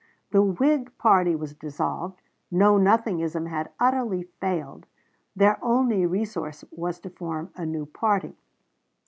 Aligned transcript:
The 0.31 0.41
Whig 0.41 0.91
party 0.97 1.35
was 1.35 1.53
dissolved; 1.53 2.23
Know 2.49 2.79
Nothingism 2.79 3.45
had 3.45 3.69
utterly 3.79 4.23
failed 4.23 4.87
their 5.35 5.63
only 5.63 6.07
resource 6.07 6.65
was 6.71 6.99
to 7.01 7.11
form 7.11 7.51
a 7.55 7.67
new 7.67 7.85
party. 7.85 8.35